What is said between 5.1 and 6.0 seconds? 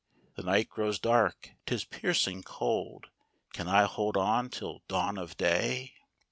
of day